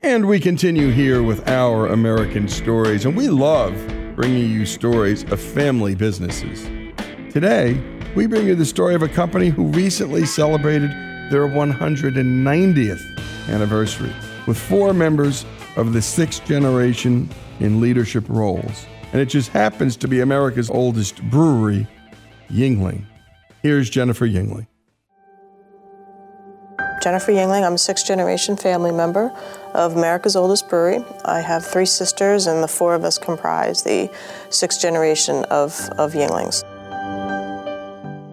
[0.00, 3.74] And we continue here with our American stories, and we love
[4.14, 6.70] bringing you stories of family businesses.
[7.32, 7.82] Today,
[8.14, 10.92] we bring you the story of a company who recently celebrated
[11.32, 14.12] their 190th anniversary
[14.46, 15.44] with four members
[15.74, 18.86] of the sixth generation in leadership roles.
[19.12, 21.88] And it just happens to be America's oldest brewery,
[22.50, 23.04] Yuengling.
[23.62, 24.68] Here's Jennifer Yuengling.
[27.02, 29.32] Jennifer Yuengling, I'm a sixth generation family member
[29.74, 31.04] of America's oldest brewery.
[31.24, 34.10] I have three sisters, and the four of us comprise the
[34.50, 36.64] sixth generation of, of Yuenglings.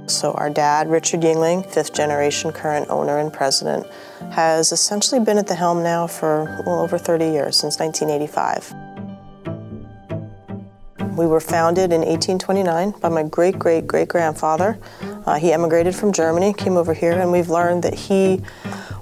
[0.10, 3.88] So, our dad, Richard Yuengling, fifth generation current owner and president,
[4.32, 8.74] has essentially been at the helm now for well over 30 years, since 1985.
[11.18, 14.78] We were founded in 1829 by my great great great grandfather.
[15.26, 18.42] Uh, he emigrated from Germany, came over here, and we've learned that he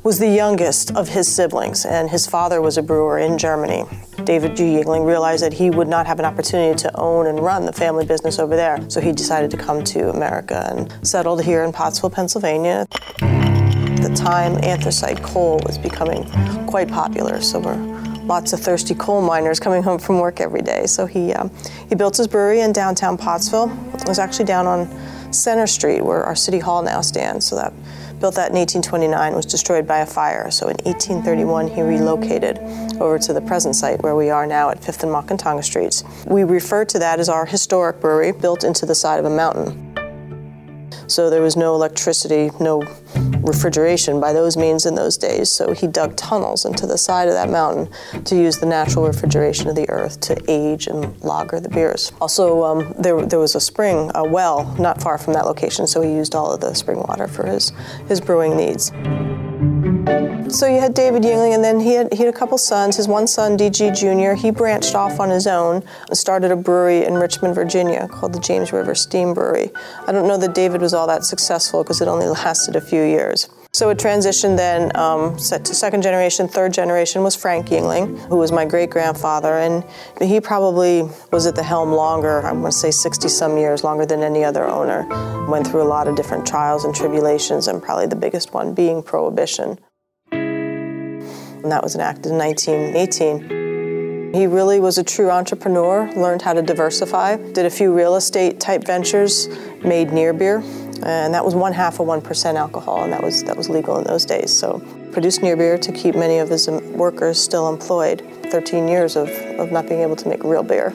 [0.04, 3.86] was the youngest of his siblings, and his father was a brewer in Germany.
[4.24, 4.64] David G.
[4.64, 8.06] Yuengling realized that he would not have an opportunity to own and run the family
[8.06, 12.10] business over there, so he decided to come to America and settled here in Pottsville,
[12.10, 12.86] Pennsylvania.
[13.22, 16.26] At the time, anthracite coal was becoming
[16.68, 20.86] quite popular, so we're lots of thirsty coal miners coming home from work every day.
[20.86, 21.52] So he um,
[21.90, 23.70] he built his brewery in downtown Pottsville.
[23.94, 24.88] It was actually down on
[25.34, 27.46] Center Street where our city hall now stands.
[27.48, 27.74] So that
[28.20, 30.50] built that in 1829 was destroyed by a fire.
[30.50, 32.60] So in 1831 he relocated
[33.02, 36.04] over to the present site where we are now at 5th and Mahantongo Streets.
[36.26, 39.93] We refer to that as our historic brewery built into the side of a mountain.
[41.08, 42.82] So there was no electricity, no
[43.42, 45.50] refrigeration by those means in those days.
[45.50, 47.90] So he dug tunnels into the side of that mountain
[48.24, 52.12] to use the natural refrigeration of the earth to age and lager the beers.
[52.22, 56.02] Also, um, there, there was a spring, a well, not far from that location, so
[56.02, 57.72] he used all of the spring water for his,
[58.08, 58.92] his brewing needs.
[60.54, 62.96] So you had David Yuengling, and then he had, he had a couple sons.
[62.96, 67.06] His one son, DG Jr., he branched off on his own and started a brewery
[67.06, 69.72] in Richmond, Virginia called the James River Steam Brewery.
[70.06, 73.02] I don't know that David was all that successful because it only lasted a few
[73.02, 73.50] years.
[73.72, 78.52] So it transitioned then um, to second generation, third generation was Frank Yuengling, who was
[78.52, 79.84] my great grandfather, and
[80.22, 82.46] he probably was at the helm longer.
[82.46, 85.08] I'm going to say 60 some years longer than any other owner.
[85.50, 89.02] Went through a lot of different trials and tribulations, and probably the biggest one being
[89.02, 89.80] prohibition.
[91.64, 94.34] And that was enacted in 1918.
[94.34, 98.60] He really was a true entrepreneur, learned how to diversify, did a few real estate
[98.60, 99.48] type ventures,
[99.84, 100.64] made near beer,
[101.04, 103.98] and that was one half of one percent alcohol, and that was that was legal
[103.98, 104.52] in those days.
[104.52, 104.80] So
[105.12, 108.24] produced near beer to keep many of his workers still employed.
[108.54, 110.92] 13 years of, of not being able to make real beer.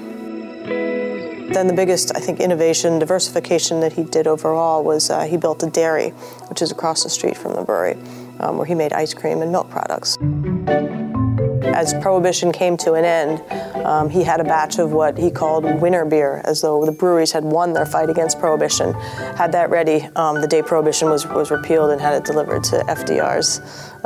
[1.52, 5.62] Then the biggest, I think, innovation, diversification that he did overall was uh, he built
[5.62, 6.10] a dairy,
[6.50, 7.96] which is across the street from the brewery,
[8.40, 10.18] um, where he made ice cream and milk products.
[11.74, 13.42] As Prohibition came to an end,
[13.84, 17.30] um, he had a batch of what he called winter beer, as though the breweries
[17.30, 18.94] had won their fight against Prohibition.
[18.94, 22.78] Had that ready um, the day Prohibition was, was repealed and had it delivered to
[22.88, 23.60] FDR's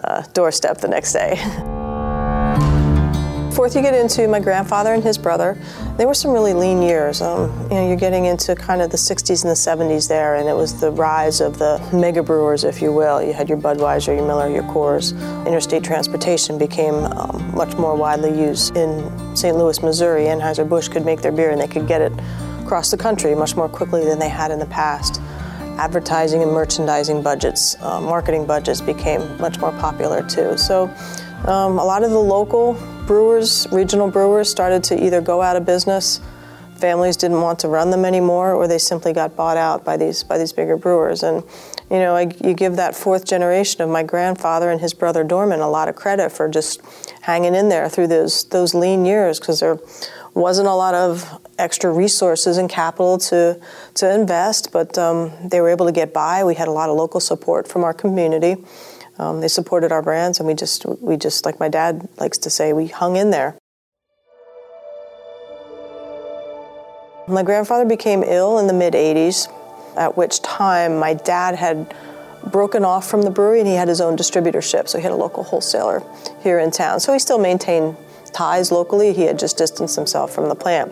[0.05, 1.39] uh, doorstep the next day.
[3.53, 5.59] Fourth, you get into my grandfather and his brother.
[5.99, 7.21] They were some really lean years.
[7.21, 10.49] Um, you know, you're getting into kind of the 60s and the 70s there, and
[10.49, 13.23] it was the rise of the mega brewers, if you will.
[13.23, 15.13] You had your Budweiser, your Miller, your Coors.
[15.47, 18.75] Interstate transportation became um, much more widely used.
[18.75, 19.55] In St.
[19.55, 22.13] Louis, Missouri, Anheuser-Busch could make their beer and they could get it
[22.63, 25.21] across the country much more quickly than they had in the past
[25.79, 30.57] advertising and merchandising budgets, uh, marketing budgets became much more popular too.
[30.59, 30.85] So
[31.47, 32.77] um, a lot of the local
[33.07, 36.21] brewers, regional brewers, started to either go out of business,
[36.83, 40.25] families didn't want to run them anymore, or they simply got bought out by these
[40.25, 41.23] by these bigger brewers.
[41.23, 41.45] And
[41.91, 45.61] you know, I, you give that fourth generation of my grandfather and his brother Dohrman
[45.61, 46.81] a lot of credit for just
[47.21, 49.79] hanging in there through those those lean years because there
[50.35, 53.61] wasn't a lot of extra resources and capital to
[53.95, 56.43] to invest, but um, they were able to get by.
[56.43, 58.57] We had a lot of local support from our community.
[59.19, 62.51] Um, they supported our brands, and we just we just like my dad likes to
[62.51, 63.57] say, we hung in there.
[67.29, 69.49] My grandfather became ill in the mid 80s,
[69.97, 71.95] at which time my dad had
[72.51, 74.89] broken off from the brewery and he had his own distributorship.
[74.89, 76.03] So he had a local wholesaler
[76.43, 76.99] here in town.
[76.99, 77.97] So he still maintained
[78.33, 80.91] ties locally, he had just distanced himself from the plant.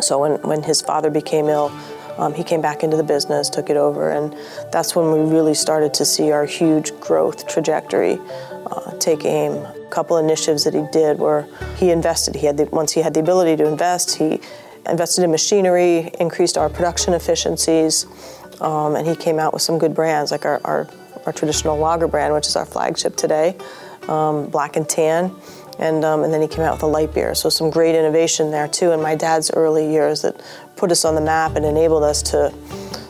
[0.00, 1.70] So when, when his father became ill,
[2.18, 4.34] um, he came back into the business, took it over, and
[4.72, 8.18] that's when we really started to see our huge growth trajectory
[8.66, 9.52] uh, take aim.
[9.52, 11.46] A couple initiatives that he did were
[11.76, 12.34] he invested.
[12.34, 14.40] He had the, once he had the ability to invest, he
[14.88, 18.06] invested in machinery, increased our production efficiencies,
[18.60, 20.88] um, and he came out with some good brands like our, our,
[21.26, 23.56] our traditional lager brand, which is our flagship today,
[24.08, 25.34] um, Black and Tan.
[25.80, 27.34] And, um, and then he came out with a light beer.
[27.34, 30.40] So some great innovation there too in my dad's early years that
[30.76, 32.52] put us on the map and enabled us to,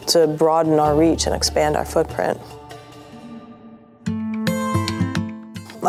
[0.06, 2.40] to broaden our reach and expand our footprint.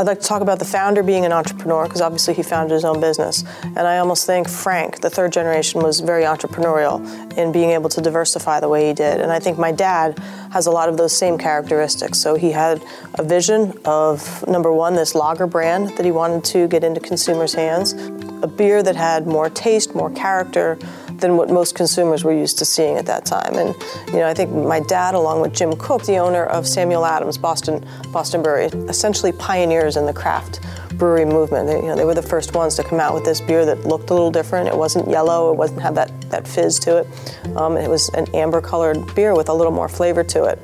[0.01, 2.83] I'd like to talk about the founder being an entrepreneur because obviously he founded his
[2.83, 3.44] own business.
[3.62, 8.01] And I almost think Frank, the third generation, was very entrepreneurial in being able to
[8.01, 9.21] diversify the way he did.
[9.21, 10.18] And I think my dad
[10.51, 12.18] has a lot of those same characteristics.
[12.18, 12.83] So he had
[13.19, 17.53] a vision of number one, this lager brand that he wanted to get into consumers'
[17.53, 17.94] hands,
[18.42, 20.80] a beer that had more taste, more character,
[21.22, 23.56] than what most consumers were used to seeing at that time.
[23.56, 23.76] And
[24.08, 27.38] you know, I think my dad, along with Jim Koch, the owner of Samuel Adams
[27.38, 30.60] Boston Boston Brewery, essentially pioneers in the craft
[30.94, 31.68] brewery movement.
[31.68, 33.86] They, you know, they were the first ones to come out with this beer that
[33.86, 34.68] looked a little different.
[34.68, 35.52] It wasn't yellow.
[35.52, 37.56] It wasn't have that that fizz to it.
[37.56, 40.60] Um, it was an amber-colored beer with a little more flavor to it.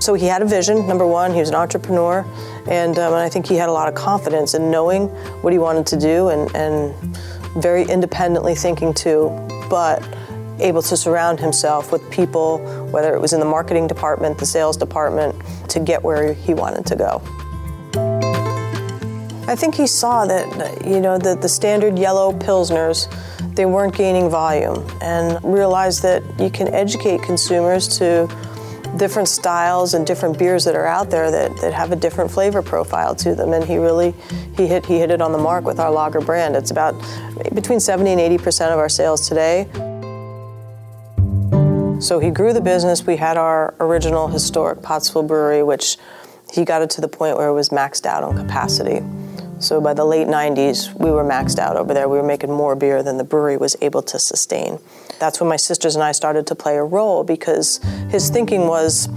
[0.00, 0.86] So he had a vision.
[0.86, 2.24] Number one, he was an entrepreneur,
[2.68, 5.08] and, um, and I think he had a lot of confidence in knowing
[5.42, 6.94] what he wanted to do and, and
[7.62, 10.02] very independently thinking too but
[10.60, 12.58] able to surround himself with people,
[12.90, 15.34] whether it was in the marketing department, the sales department,
[15.68, 17.22] to get where he wanted to go.
[19.46, 23.08] I think he saw that, you know, the, the standard yellow Pilsners,
[23.54, 28.28] they weren't gaining volume and realized that you can educate consumers to
[28.96, 32.62] different styles and different beers that are out there that, that have a different flavor
[32.62, 33.52] profile to them.
[33.52, 34.14] And he really,
[34.56, 36.56] he hit, he hit it on the mark with our lager brand.
[36.56, 36.94] It's about
[37.54, 39.68] between 70 and 80% of our sales today.
[42.00, 43.04] So he grew the business.
[43.04, 45.96] We had our original historic Pottsville Brewery, which
[46.52, 49.02] he got it to the point where it was maxed out on capacity.
[49.60, 52.08] So by the late 90s, we were maxed out over there.
[52.08, 54.78] We were making more beer than the brewery was able to sustain.
[55.18, 59.08] That's when my sisters and I started to play a role because his thinking was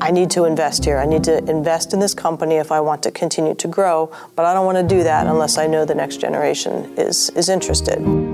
[0.00, 0.98] I need to invest here.
[0.98, 4.44] I need to invest in this company if I want to continue to grow, but
[4.44, 8.27] I don't want to do that unless I know the next generation is, is interested.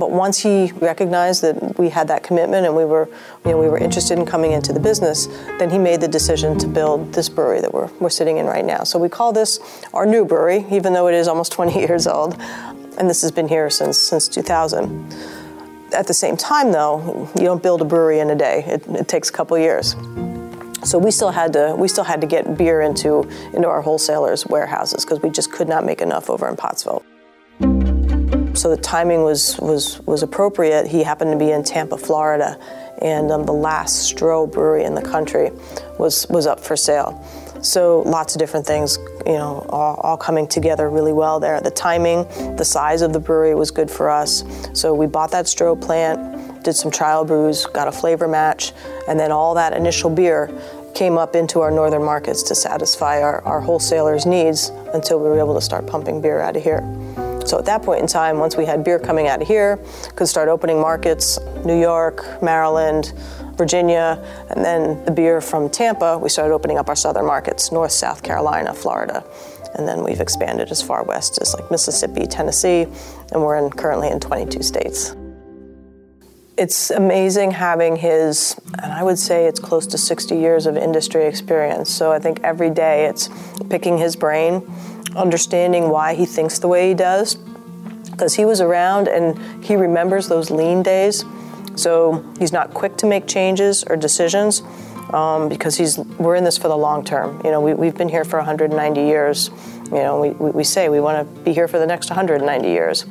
[0.00, 3.06] But once he recognized that we had that commitment and we were,
[3.44, 5.26] you know, we were interested in coming into the business,
[5.58, 8.64] then he made the decision to build this brewery that we're, we're sitting in right
[8.64, 8.82] now.
[8.82, 9.60] So we call this
[9.92, 12.40] our new brewery, even though it is almost 20 years old,
[12.96, 15.12] and this has been here since since 2000.
[15.92, 18.64] At the same time, though, you don't build a brewery in a day.
[18.66, 19.96] It, it takes a couple years.
[20.82, 24.46] So we still had to we still had to get beer into into our wholesalers'
[24.46, 27.04] warehouses because we just could not make enough over in Pottsville.
[28.60, 30.86] So the timing was was was appropriate.
[30.86, 32.58] He happened to be in Tampa, Florida,
[33.00, 35.50] and um, the last Stroh brewery in the country
[35.98, 37.24] was was up for sale.
[37.62, 41.58] So lots of different things, you know, all, all, coming together really well there.
[41.62, 42.24] The timing,
[42.56, 44.44] the size of the brewery was good for us.
[44.74, 48.74] So we bought that Stroh plant, did some trial brews, got a flavor match,
[49.08, 50.50] and then all that initial beer
[50.94, 55.38] came up into our northern markets to satisfy our, our wholesalers' needs until we were
[55.38, 56.80] able to start pumping beer out of here.
[57.44, 59.78] So at that point in time, once we had beer coming out of here,
[60.14, 63.12] could start opening markets, New York, Maryland,
[63.56, 67.92] Virginia, and then the beer from Tampa, we started opening up our southern markets, North,
[67.92, 69.24] South Carolina, Florida.
[69.74, 72.86] And then we've expanded as far west as like Mississippi, Tennessee,
[73.32, 75.14] and we're in, currently in 22 states.
[76.60, 81.24] It's amazing having his, and I would say it's close to 60 years of industry
[81.24, 81.88] experience.
[81.88, 83.30] So I think every day it's
[83.70, 84.70] picking his brain
[85.16, 87.36] understanding why he thinks the way he does
[88.10, 91.24] because he was around and he remembers those lean days.
[91.76, 94.60] So he's not quick to make changes or decisions
[95.14, 97.40] um, because he's we're in this for the long term.
[97.42, 99.48] You know, we, we've been here for 190 years.
[99.86, 103.06] You know, we, we say we want to be here for the next 190 years.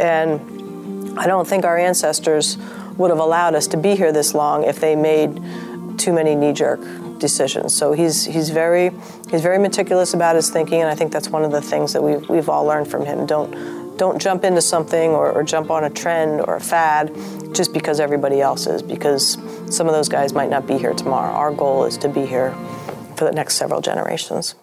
[0.00, 2.56] And I don't think our ancestors
[3.00, 5.40] would have allowed us to be here this long if they made
[5.98, 6.80] too many knee jerk
[7.18, 7.74] decisions.
[7.74, 8.90] So he's he's very
[9.30, 12.02] he's very meticulous about his thinking, and I think that's one of the things that
[12.02, 13.26] we've we've all learned from him.
[13.26, 17.14] Don't don't jump into something or, or jump on a trend or a fad
[17.54, 19.36] just because everybody else is, because
[19.74, 21.32] some of those guys might not be here tomorrow.
[21.32, 22.52] Our goal is to be here
[23.16, 24.54] for the next several generations.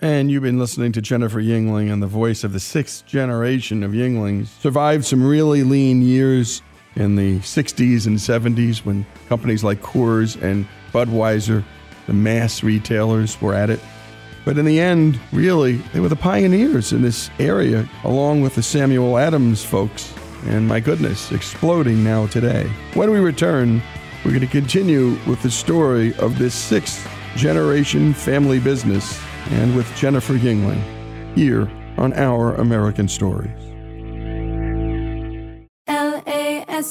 [0.00, 3.92] And you've been listening to Jennifer Yuengling, and the voice of the sixth generation of
[3.92, 4.48] Yuenglings.
[4.60, 6.60] Survived some really lean years
[6.96, 11.64] in the 60s and 70s when companies like Coors and Budweiser,
[12.06, 13.80] the mass retailers were at it.
[14.44, 18.62] But in the end, really, they were the pioneers in this area, along with the
[18.62, 20.12] Samuel Adams folks.
[20.46, 22.68] And my goodness, exploding now today.
[22.94, 23.80] When we return,
[24.24, 29.20] we're going to continue with the story of this sixth generation family business
[29.50, 30.82] and with Jennifer Yuengling
[31.36, 33.61] here on Our American Stories.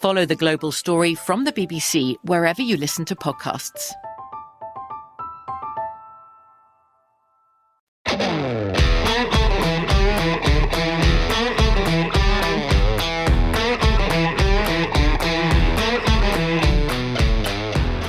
[0.00, 3.92] Follow the global story from the BBC wherever you listen to podcasts.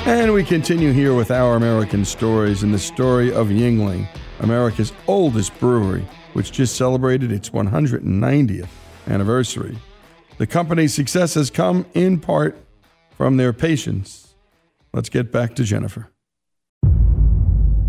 [0.05, 4.07] And we continue here with our American stories and the story of Yuengling,
[4.39, 8.69] America's oldest brewery, which just celebrated its 190th
[9.07, 9.77] anniversary.
[10.41, 12.57] The company's success has come in part
[13.15, 14.33] from their patience.
[14.91, 16.09] Let's get back to Jennifer.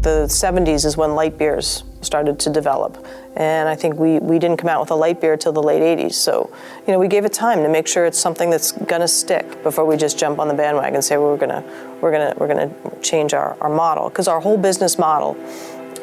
[0.03, 3.07] The 70s is when light beers started to develop.
[3.37, 5.81] And I think we, we didn't come out with a light beer till the late
[5.81, 6.13] 80s.
[6.13, 6.55] So,
[6.87, 9.63] you know, we gave it time to make sure it's something that's going to stick
[9.63, 12.35] before we just jump on the bandwagon and say well, we're going to we're going
[12.35, 15.39] to we're going to change our, our model because our whole business model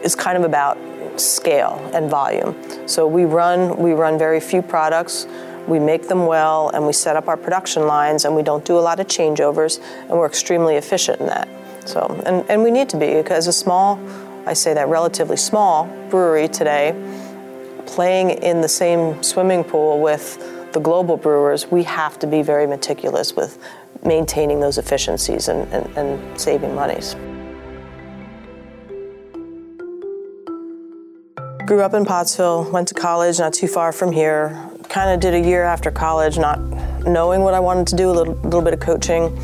[0.02, 0.80] is kind of about
[1.22, 2.56] scale and volume.
[2.88, 5.28] So we run we run very few products.
[5.70, 8.78] We make them well and we set up our production lines and we don't do
[8.78, 11.48] a lot of changeovers and we're extremely efficient in that.
[11.86, 13.98] So and, and we need to be because a small
[14.50, 16.96] I say that relatively small brewery today,
[17.86, 22.66] playing in the same swimming pool with the global brewers, we have to be very
[22.66, 23.60] meticulous with
[24.04, 27.16] maintaining those efficiencies and, and, and saving monies.
[31.68, 34.68] Grew up in Pottsville, went to college not too far from here.
[34.90, 36.60] Kind of did a year after college, not
[37.06, 39.38] knowing what I wanted to do, a little, little bit of coaching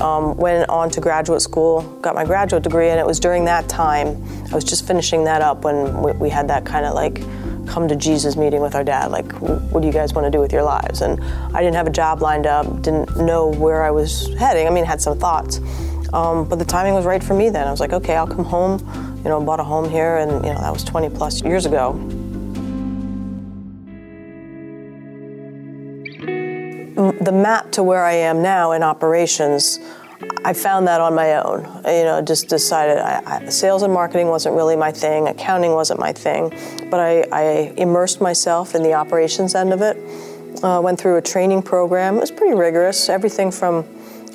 [0.00, 3.68] um, went on to graduate school, got my graduate degree, and it was during that
[3.68, 7.22] time, I was just finishing that up when we, we had that kind of like
[7.66, 10.40] come to Jesus meeting with our dad, like, what do you guys want to do
[10.40, 11.00] with your lives?
[11.00, 11.22] And
[11.54, 14.66] I didn't have a job lined up, didn't know where I was heading.
[14.66, 15.60] I mean, had some thoughts.
[16.12, 17.66] Um, but the timing was right for me then.
[17.66, 18.78] I was like, okay, I'll come home,
[19.18, 21.92] you know, bought a home here, and, you know, that was 20 plus years ago.
[26.94, 29.80] The map to where I am now in operations,
[30.44, 31.64] I found that on my own.
[31.84, 36.00] You know, just decided I, I, sales and marketing wasn't really my thing, accounting wasn't
[36.00, 36.50] my thing,
[36.90, 39.96] but I, I immersed myself in the operations end of it.
[40.62, 42.16] Uh, went through a training program.
[42.16, 43.08] It was pretty rigorous.
[43.08, 43.84] Everything from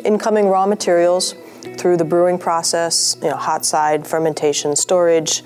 [0.03, 1.33] incoming raw materials
[1.77, 5.43] through the brewing process, you know, hot side, fermentation, storage,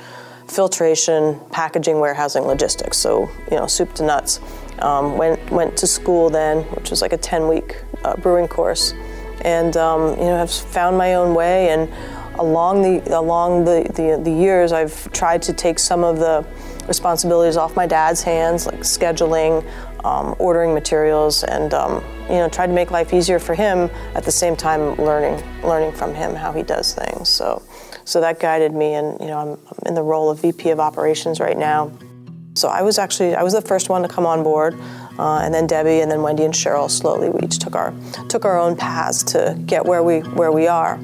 [0.48, 2.98] filtration, packaging, warehousing, logistics.
[2.98, 4.40] So, you know, soup to nuts.
[4.80, 8.94] Um, went went to school then, which was like a 10 week uh, brewing course,
[9.42, 11.70] and um, you know I've found my own way.
[11.70, 11.90] And
[12.40, 16.46] along the along the, the, the years, I've tried to take some of the
[16.88, 19.66] responsibilities off my dad's hands, like scheduling,
[20.04, 23.90] um, ordering materials, and um, you know tried to make life easier for him.
[24.16, 27.30] At the same time, learning learning from him how he does things.
[27.30, 27.62] So
[28.06, 30.80] so that guided me, and you know I'm, I'm in the role of VP of
[30.80, 31.92] operations right now.
[32.56, 34.76] So I was actually I was the first one to come on board,
[35.18, 36.90] uh, and then Debbie, and then Wendy and Cheryl.
[36.90, 37.94] Slowly, we each took our
[38.30, 41.00] took our own paths to get where we where we are.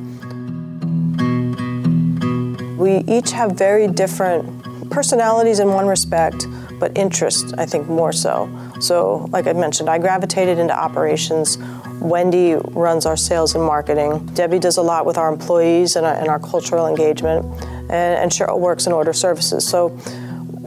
[2.78, 6.46] We each have very different personalities in one respect,
[6.80, 8.50] but interest I think more so.
[8.80, 11.58] So, like I mentioned, I gravitated into operations.
[12.00, 14.26] Wendy runs our sales and marketing.
[14.28, 17.44] Debbie does a lot with our employees and our, and our cultural engagement,
[17.90, 19.68] and, and Cheryl works in order services.
[19.68, 19.98] So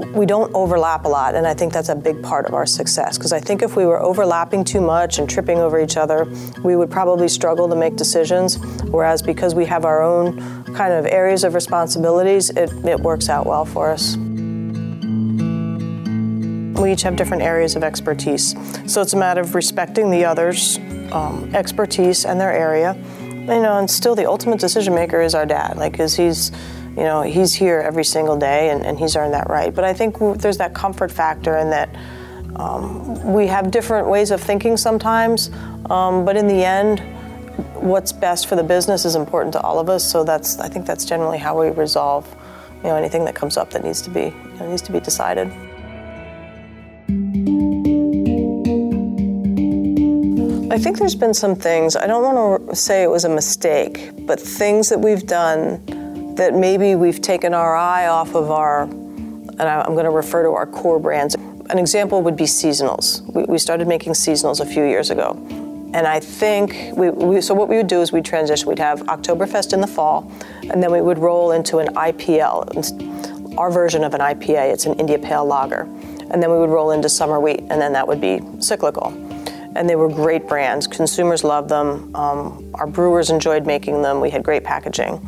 [0.09, 3.17] we don't overlap a lot, and I think that's a big part of our success.
[3.17, 6.27] Because I think if we were overlapping too much and tripping over each other,
[6.63, 8.59] we would probably struggle to make decisions.
[8.85, 13.47] Whereas because we have our own kind of areas of responsibilities, it, it works out
[13.47, 14.17] well for us.
[16.81, 18.57] We each have different areas of expertise.
[18.93, 20.79] So it's a matter of respecting the other's
[21.13, 22.97] um, expertise and their area.
[23.21, 25.77] You know, and still the ultimate decision maker is our dad.
[25.77, 26.51] Like, because he's
[26.97, 29.75] you know, he's here every single day and, and he's earned that right.
[29.75, 31.89] But I think there's that comfort factor in that
[32.57, 35.51] um, we have different ways of thinking sometimes,
[35.89, 37.01] um, but in the end,
[37.77, 40.09] what's best for the business is important to all of us.
[40.09, 42.29] So that's I think that's generally how we resolve,
[42.77, 45.01] you know, anything that comes up that needs to be you know, needs to be
[45.01, 45.49] decided.
[50.71, 54.11] I think there's been some things, I don't want to say it was a mistake,
[54.27, 55.85] but things that we've done
[56.37, 60.51] that maybe we've taken our eye off of our, and I'm going to refer to
[60.51, 61.35] our core brands.
[61.71, 63.23] An example would be seasonals.
[63.49, 65.37] We, started making seasonals a few years ago.
[65.95, 68.69] And I think, we, we, so what we would do is we'd transition.
[68.69, 70.31] We'd have Oktoberfest in the fall,
[70.71, 74.73] and then we would roll into an IPL, our version of an IPA.
[74.73, 75.83] It's an India Pale Lager.
[76.31, 79.09] And then we would roll into summer wheat, and then that would be cyclical.
[79.77, 80.87] And they were great brands.
[80.87, 82.15] Consumers loved them.
[82.15, 84.21] Um, our brewers enjoyed making them.
[84.21, 85.21] We had great packaging.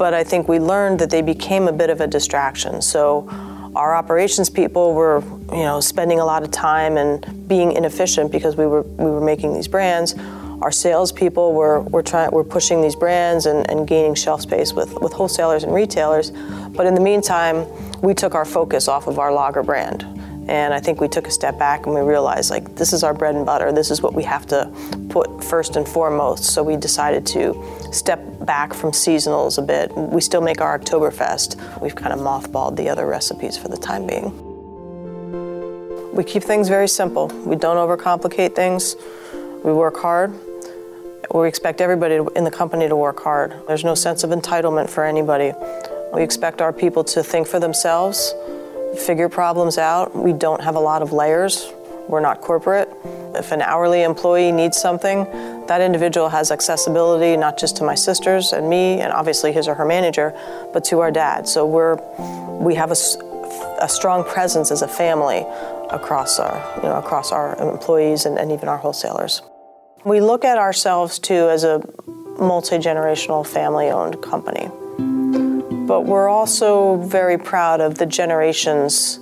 [0.00, 2.80] But I think we learned that they became a bit of a distraction.
[2.80, 3.28] So
[3.76, 8.56] our operations people were, you know, spending a lot of time and being inefficient because
[8.56, 10.14] we were we were making these brands.
[10.62, 14.98] Our salespeople were were trying were pushing these brands and, and gaining shelf space with,
[15.02, 16.30] with wholesalers and retailers.
[16.70, 17.66] But in the meantime,
[18.00, 20.19] we took our focus off of our lager brand.
[20.50, 23.14] And I think we took a step back and we realized like this is our
[23.14, 23.70] bread and butter.
[23.70, 24.68] This is what we have to
[25.08, 26.46] put first and foremost.
[26.46, 27.54] So we decided to
[27.92, 29.96] step back from seasonals a bit.
[29.96, 31.80] We still make our Oktoberfest.
[31.80, 34.32] We've kind of mothballed the other recipes for the time being.
[36.12, 37.28] We keep things very simple.
[37.28, 38.96] We don't overcomplicate things.
[39.62, 40.34] We work hard.
[41.32, 43.54] We expect everybody in the company to work hard.
[43.68, 45.52] There's no sense of entitlement for anybody.
[46.12, 48.34] We expect our people to think for themselves,
[48.98, 50.14] figure problems out.
[50.14, 51.72] We don't have a lot of layers.
[52.08, 52.88] We're not corporate.
[53.34, 55.24] If an hourly employee needs something,
[55.66, 59.74] that individual has accessibility not just to my sisters and me, and obviously his or
[59.74, 60.34] her manager,
[60.72, 61.46] but to our dad.
[61.46, 61.96] So we're
[62.58, 62.96] we have a,
[63.80, 65.46] a strong presence as a family
[65.90, 69.42] across our you know across our employees and, and even our wholesalers.
[70.04, 71.80] We look at ourselves too as a
[72.40, 74.68] multi generational family owned company,
[75.90, 79.18] but we're also very proud of the generations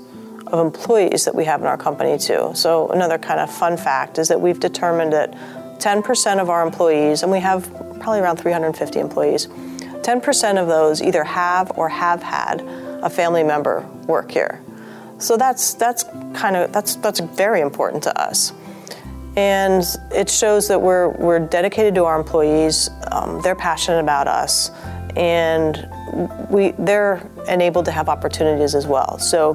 [0.49, 2.51] of employees that we have in our company too.
[2.53, 5.33] So another kind of fun fact is that we've determined that
[5.79, 11.25] 10% of our employees, and we have probably around 350 employees, 10% of those either
[11.25, 12.61] have or have had
[13.03, 14.61] a family member work here.
[15.17, 16.05] So that's that's
[16.35, 18.53] kind of that's that's very important to us,
[19.37, 22.91] and it shows that we're we're dedicated to our employees.
[23.11, 24.71] Um, they're passionate about us,
[25.17, 25.89] and
[26.51, 29.19] we they're enabled to have opportunities as well.
[29.19, 29.55] So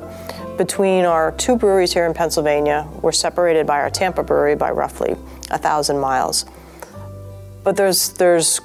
[0.58, 5.16] between our two breweries here in Pennsylvania, we're separated by our Tampa brewery by roughly
[5.52, 6.46] a thousand miles.
[7.64, 8.60] But there's there's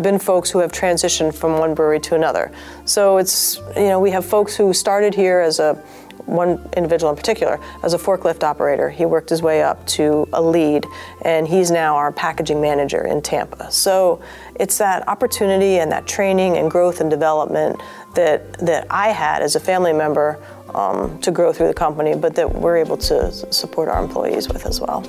[0.00, 2.52] been folks who have transitioned from one brewery to another.
[2.84, 5.82] So it's you know we have folks who started here as a
[6.26, 8.90] one individual in particular as a forklift operator.
[8.90, 10.86] He worked his way up to a lead,
[11.22, 13.70] and he's now our packaging manager in Tampa.
[13.70, 14.20] So
[14.56, 17.80] it's that opportunity and that training and growth and development
[18.14, 20.42] that that I had as a family member
[20.74, 24.66] um, to grow through the company, but that we're able to support our employees with
[24.66, 25.04] as well.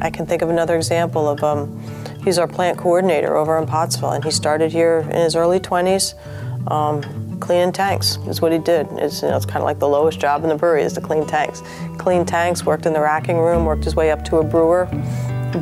[0.00, 1.80] I can think of another example of um,
[2.22, 6.14] he's our plant coordinator over in Pottsville, and he started here in his early 20s.
[6.70, 8.86] Um, cleaning tanks is what he did.
[8.92, 11.00] It's, you know, it's kind of like the lowest job in the brewery is to
[11.00, 11.62] clean tanks.
[11.96, 14.86] Clean tanks, worked in the racking room, worked his way up to a brewer,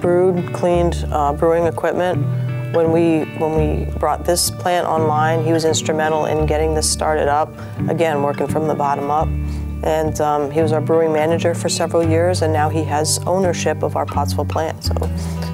[0.00, 2.24] brewed, cleaned uh, brewing equipment,
[2.76, 7.28] when we when we brought this plant online, he was instrumental in getting this started
[7.28, 7.52] up.
[7.88, 9.28] Again, working from the bottom up,
[9.86, 13.84] and um, he was our brewing manager for several years, and now he has ownership
[13.84, 14.82] of our Pottsville plant.
[14.82, 14.94] So,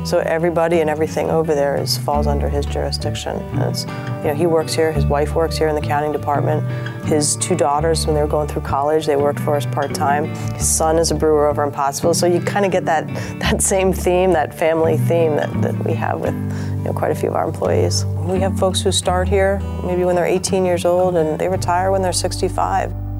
[0.07, 3.37] so everybody and everything over there is falls under his jurisdiction.
[3.53, 4.91] You know, he works here.
[4.91, 6.65] His wife works here in the accounting department.
[7.05, 10.35] His two daughters, when they were going through college, they worked for us part time.
[10.55, 12.15] His son is a brewer over in Pottsville.
[12.15, 13.07] So you kind of get that
[13.41, 16.35] that same theme, that family theme that, that we have with
[16.79, 18.07] you know, quite a few of our employees.
[18.07, 21.93] We have folks who start here maybe when they're 18 years old and they retire
[21.93, 23.12] when they're 65.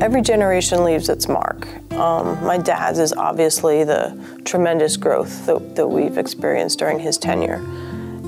[0.00, 1.66] Every generation leaves its mark.
[1.92, 7.64] Um, my dad's is obviously the tremendous growth that, that we've experienced during his tenure.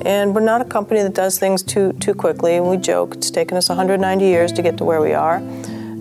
[0.05, 2.57] And we're not a company that does things too too quickly.
[2.57, 5.43] And we joke it's taken us 190 years to get to where we are.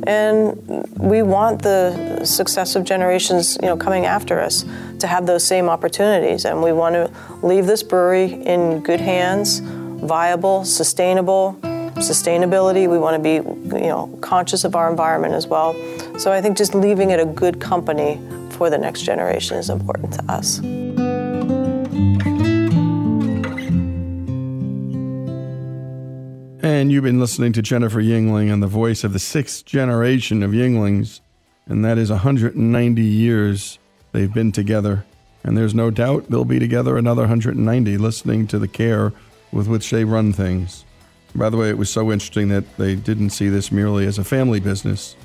[0.07, 4.63] And we want the successive generations, you know, coming after us
[4.99, 6.45] to have those same opportunities.
[6.45, 7.11] And we want to
[7.45, 11.59] leave this brewery in good hands, viable, sustainable,
[11.97, 12.89] sustainability.
[12.89, 13.39] We want to be,
[13.79, 15.73] you know, conscious of our environment as well.
[16.19, 18.19] So I think just leaving it a good company
[18.51, 20.59] for the next generation is important to us.
[26.63, 30.51] And you've been listening to Jennifer Yuengling and the voice of the sixth generation of
[30.51, 31.21] Yuenglings,
[31.65, 33.79] and that is 190 years
[34.11, 35.05] they've been together.
[35.43, 39.13] And there's no doubt they'll be together another 190 listening to the care
[39.51, 40.83] with which they run things.
[41.37, 44.23] By the way, it was so interesting that they didn't see this merely as a
[44.23, 45.15] family business,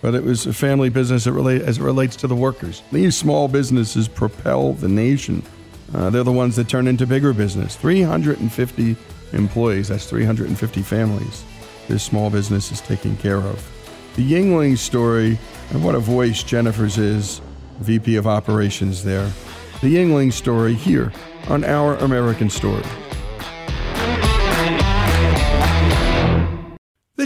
[0.00, 2.82] but it was a family business as it relates to the workers.
[2.92, 5.42] These small businesses propel the nation.
[5.94, 7.74] Uh, they're the ones that turn into bigger business.
[7.74, 8.96] 350
[9.32, 9.88] employees.
[9.88, 11.44] That's 350 families
[11.88, 13.68] this small business is taking care of.
[14.16, 15.38] The Yuengling story,
[15.70, 17.40] and what a voice Jennifer's is,
[17.80, 19.30] VP of Operations there.
[19.80, 21.12] The Yuengling story here
[21.48, 22.84] on Our American Story.